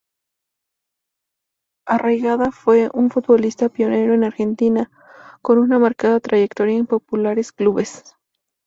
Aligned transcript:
Arraigada 1.85 2.49
fue 2.51 2.89
un 2.91 3.11
futbolista 3.11 3.69
pionero 3.69 4.15
en 4.15 4.23
Argentina, 4.23 4.89
con 5.43 5.59
una 5.59 5.77
marcada 5.77 6.19
trayectoria 6.19 6.75
en 6.75 6.87
populares 6.87 7.51
clubes. 7.51 8.15